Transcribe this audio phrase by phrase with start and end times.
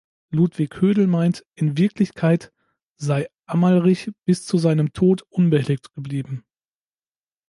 [0.31, 2.51] Ludwig Hödl meint, in Wirklichkeit
[2.95, 6.43] sei Amalrich bis zu seinem Tod unbehelligt geblieben.